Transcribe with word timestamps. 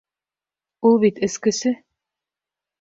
Ул 0.91 0.97
бит 1.05 1.23
эскесе. 1.29 1.77